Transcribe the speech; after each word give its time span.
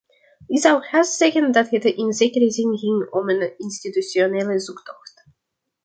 Ik 0.47 0.59
zou 0.59 0.83
haast 0.83 1.13
zeggen 1.17 1.51
dat 1.51 1.69
het 1.69 1.83
in 1.85 2.13
zekere 2.13 2.51
zin 2.51 2.77
ging 2.77 3.11
om 3.11 3.29
een 3.29 3.57
institutionele 3.57 4.59
zoektocht. 4.59 5.25